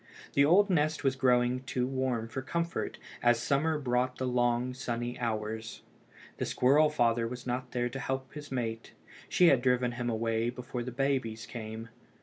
[0.33, 5.19] The old nest was growing too warm for comfort, as summer brought the long sunny
[5.19, 5.83] hours.
[6.37, 8.93] The squirrel father was not there to help his mate.
[9.29, 11.89] She had driven him away before the babies came.